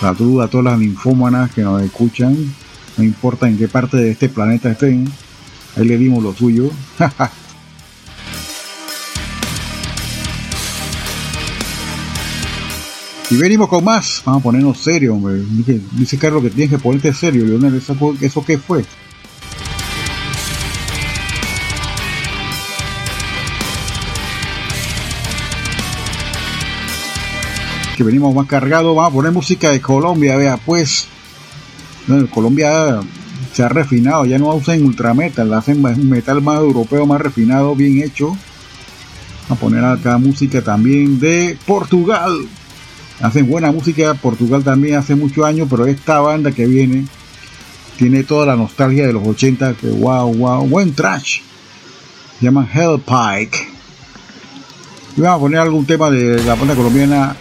[0.00, 2.36] Saludos a todas las ninfómanas que nos escuchan,
[2.96, 5.10] no importa en qué parte de este planeta estén,
[5.76, 6.70] ahí le dimos lo suyo.
[13.32, 14.22] Y venimos con más.
[14.26, 15.36] Vamos a ponernos serio, hombre.
[15.36, 17.74] Dice, dice Carlos que tienes que ponerte serio, Leonel.
[17.76, 18.84] ¿Eso, ¿Eso qué fue?
[27.96, 28.94] Que venimos más cargados.
[28.94, 31.08] Vamos a poner música de Colombia, vea, pues.
[32.34, 33.00] Colombia
[33.54, 38.02] se ha refinado, ya no usan ultrametal, hacen un metal más europeo, más refinado, bien
[38.02, 38.36] hecho.
[39.48, 42.46] Vamos a poner acá música también de Portugal
[43.20, 44.14] hacen buena música.
[44.14, 47.06] Portugal también hace muchos años, pero esta banda que viene
[47.98, 49.74] tiene toda la nostalgia de los 80.
[49.74, 51.40] Que wow, wow, buen trash.
[52.38, 53.68] Se llama Hellpike.
[55.16, 57.36] Y vamos a poner algún tema de la banda colombiana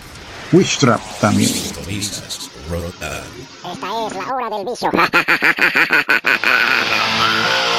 [0.52, 1.50] Witch Trap también.
[1.50, 1.80] Esta
[3.72, 4.66] es la hora del.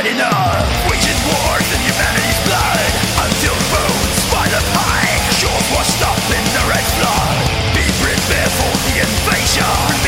[0.00, 0.90] not enough.
[0.90, 2.88] Waging wars in humanity's blood
[3.20, 5.24] until roads by the pike.
[5.36, 7.36] Shores washed up in the red flood.
[7.74, 9.99] Be prepared for the invasion.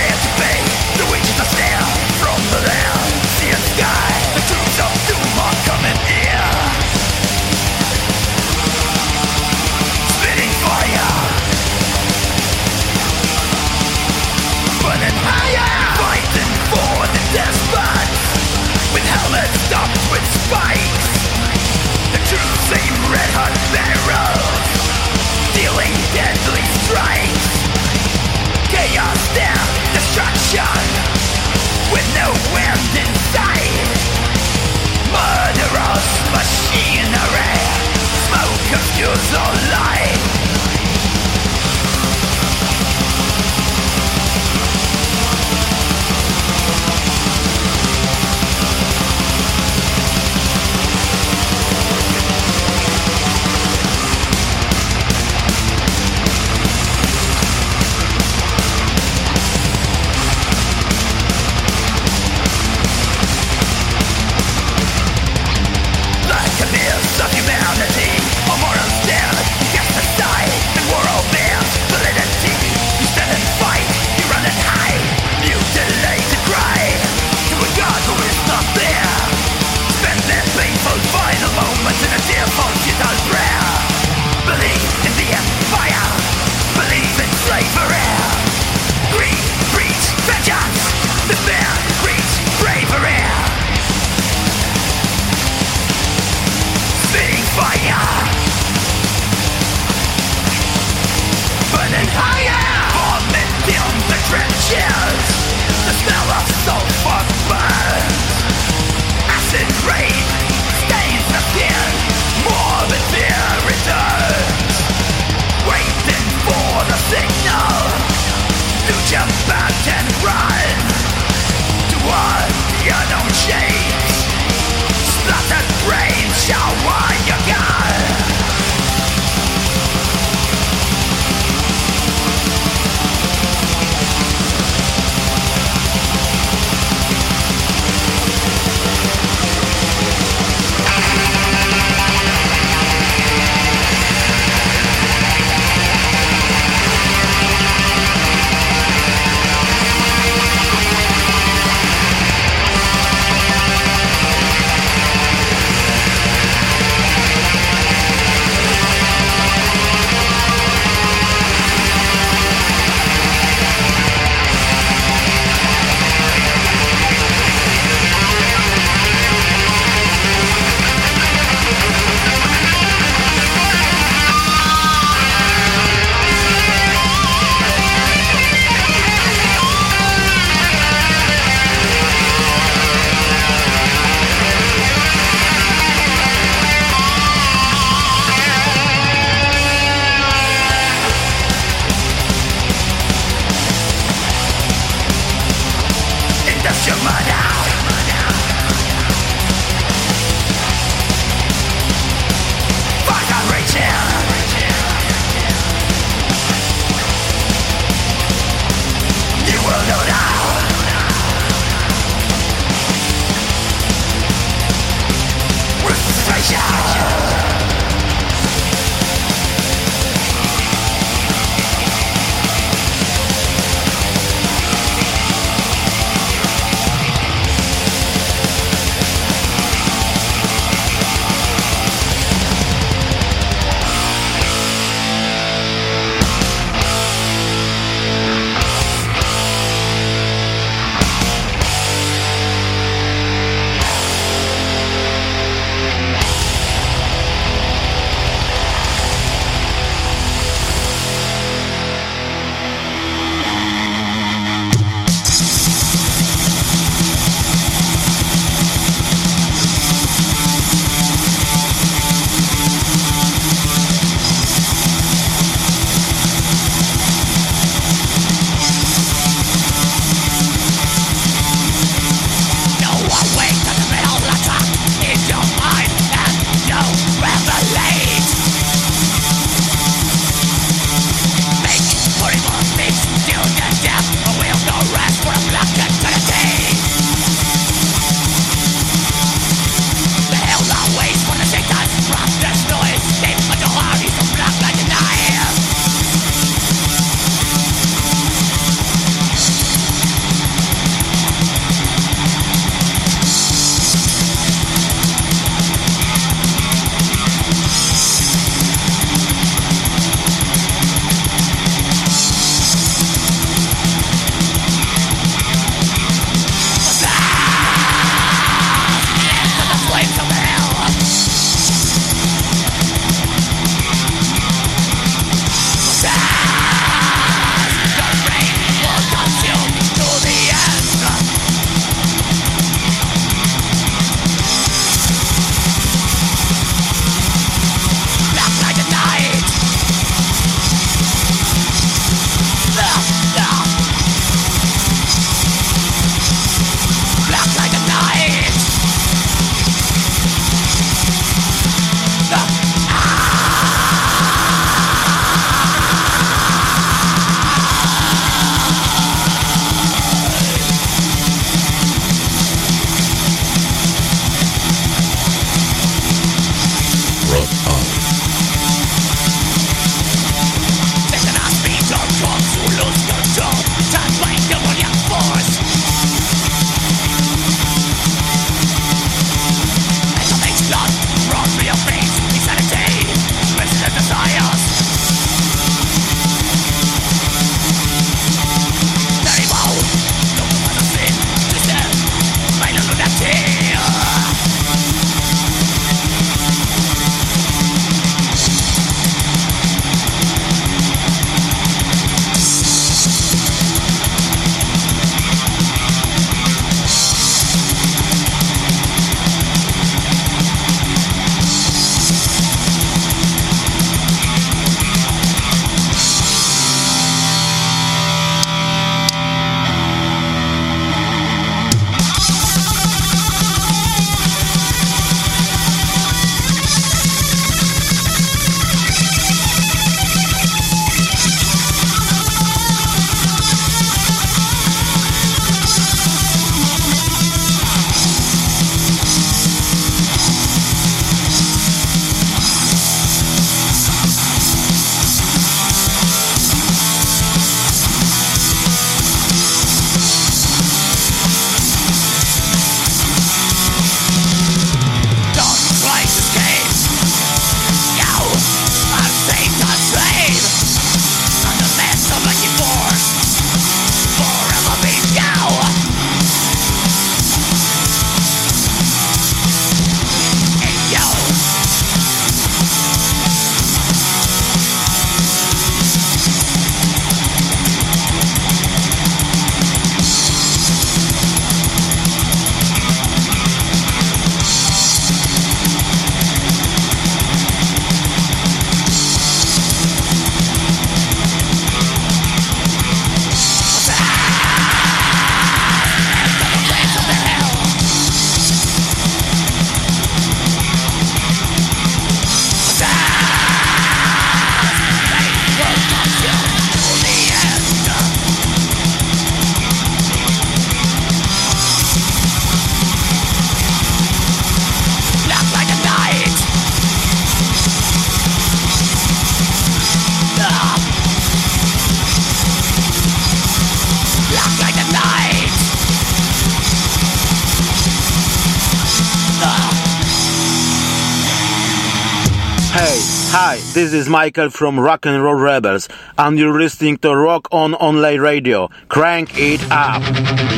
[533.82, 538.20] This is Michael from Rock and Roll Rebels, and you're listening to Rock on Online
[538.20, 538.68] Radio.
[538.86, 540.51] Crank it up.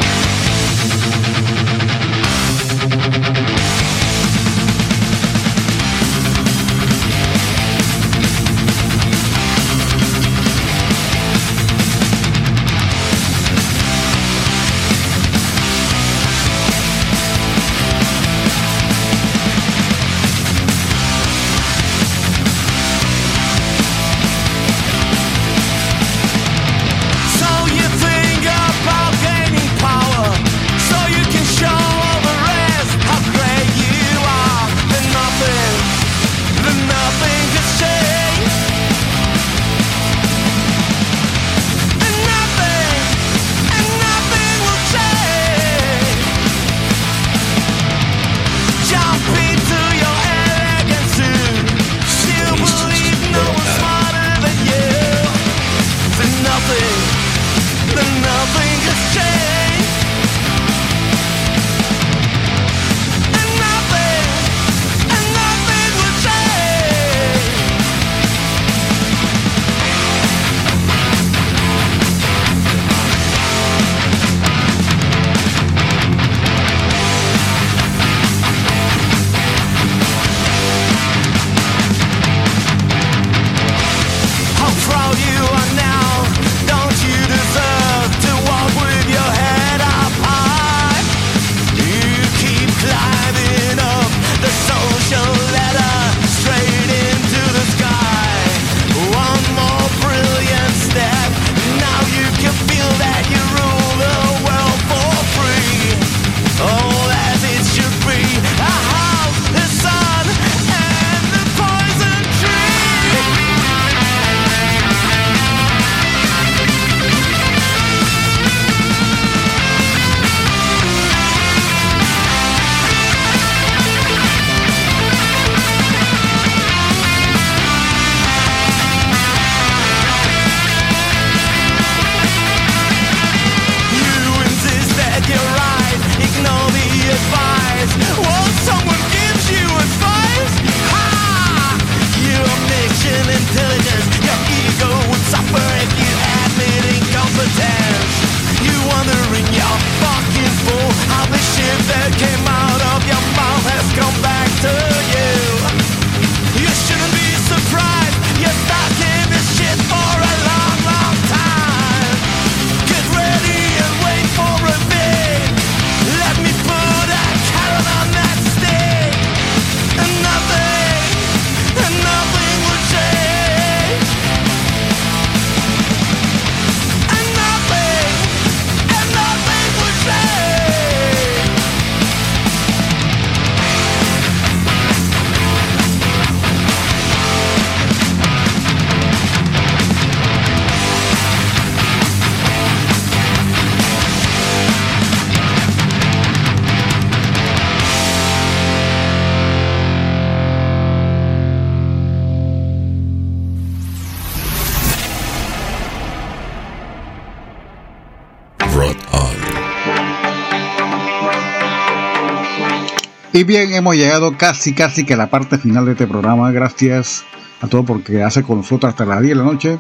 [213.46, 216.50] Bien, hemos llegado casi, casi que a la parte final de este programa.
[216.50, 217.24] Gracias
[217.60, 219.78] a todos por quedarse con nosotros hasta las 10 de la noche.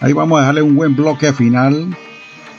[0.00, 1.94] Ahí vamos a dejarle un buen bloque final.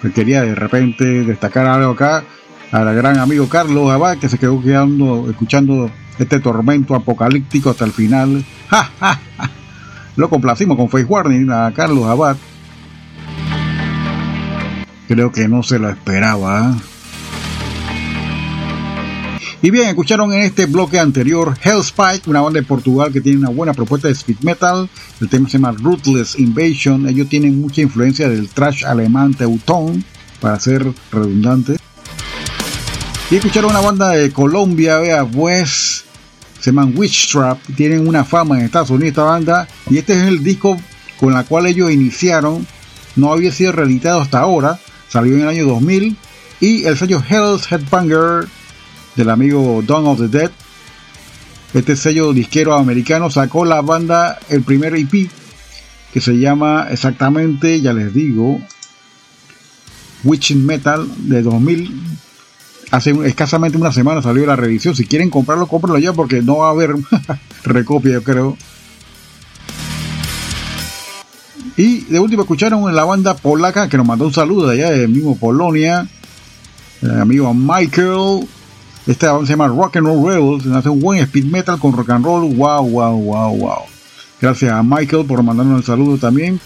[0.02, 2.24] Pues quería de repente destacar algo acá
[2.72, 5.90] al gran amigo Carlos Abad, que se quedó quedando, escuchando
[6.20, 8.46] este tormento apocalíptico hasta el final.
[10.16, 12.38] Lo complacimos con Face Warning a Carlos Abad.
[15.08, 16.76] Creo que no se lo esperaba.
[16.76, 16.93] ¿eh?
[19.64, 23.50] Y bien, escucharon en este bloque anterior Hellspike, una banda de Portugal que tiene una
[23.50, 24.90] buena propuesta de speed metal.
[25.22, 27.08] El tema se llama Ruthless Invasion.
[27.08, 30.04] Ellos tienen mucha influencia del trash alemán Teuton,
[30.42, 31.78] para ser redundante.
[33.32, 36.04] Y escucharon una banda de Colombia, vea, pues
[36.60, 37.58] se llaman Witch Trap.
[37.78, 39.66] Tienen una fama en Estados Unidos esta banda.
[39.90, 40.78] Y este es el disco
[41.22, 42.68] con la cual ellos iniciaron.
[43.16, 44.78] No había sido reeditado hasta ahora.
[45.08, 46.18] Salió en el año 2000.
[46.60, 48.50] Y el sello Hell's Headbanger
[49.16, 50.52] del amigo Dawn of the Dead.
[51.74, 55.30] Este sello disquero americano sacó la banda el primer EP
[56.14, 58.62] que se llama exactamente, ya les digo,
[60.24, 62.02] Witching Metal de 2000.
[62.92, 64.96] Hace escasamente una semana salió la revisión.
[64.96, 66.94] Si quieren comprarlo, cómpralo ya porque no va a haber
[67.64, 68.58] recopia, yo creo.
[71.76, 74.92] Y de último escucharon en la banda polaca que nos mandó un saludo de allá
[74.92, 76.08] de mismo Polonia.
[77.02, 78.48] El amigo Michael.
[79.06, 80.66] Esta banda se llama Rock and Roll Rebels.
[80.68, 82.56] Hace un buen speed metal con rock and roll.
[82.56, 83.80] Wow, wow, wow, wow.
[84.40, 86.60] Gracias a Michael por mandarnos el saludo también.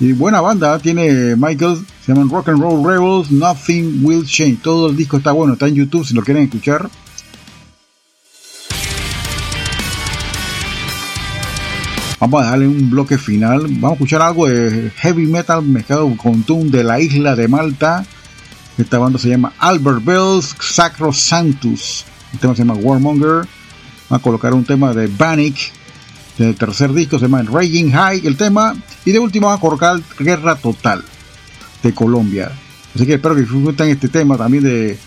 [0.00, 1.78] Y buena banda tiene Michael.
[2.04, 3.30] Se llaman Rock and Roll Rebels.
[3.30, 4.62] Nothing Will Change.
[4.62, 5.52] Todo el disco está bueno.
[5.52, 6.88] Está en YouTube si lo quieren escuchar.
[12.18, 13.60] Vamos a darle un bloque final.
[13.68, 18.04] Vamos a escuchar algo de heavy metal mezclado con Doom de la isla de Malta.
[18.78, 22.04] Esta banda se llama Albert Bells Sacro Santus.
[22.32, 23.46] El tema se llama Warmonger.
[24.08, 25.72] Vamos a colocar un tema de Bannick
[26.38, 28.74] del tercer disco, se llama Raging High, el tema.
[29.04, 31.02] Y de último vamos a colocar Guerra Total
[31.82, 32.52] de Colombia.
[32.94, 34.98] Así que espero que disfruten este tema también de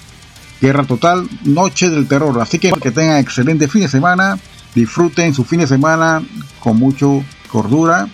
[0.62, 2.42] Guerra Total, Noche del Terror.
[2.42, 4.40] Así que que tengan excelente fin de semana
[4.76, 6.24] disfruten su fin de semana
[6.60, 8.08] con mucho cordura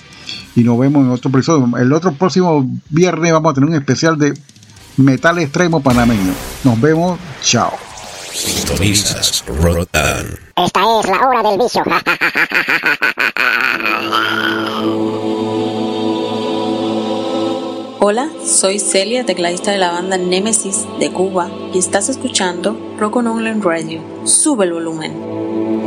[0.56, 1.78] y nos vemos en otro episodio.
[1.78, 4.34] El otro próximo viernes vamos a tener un especial de
[4.98, 6.34] metal extremo panameño.
[6.64, 7.74] Nos vemos, chao.
[8.32, 10.38] Sintonizas Rotan.
[10.56, 11.84] Esta es la hora del vicio.
[18.08, 23.26] Hola, soy Celia, tecladista de la banda Nemesis de Cuba y estás escuchando Rock on
[23.26, 24.02] Online Radio.
[24.26, 25.85] Sube el volumen.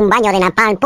[0.00, 0.78] Un baño de napalm.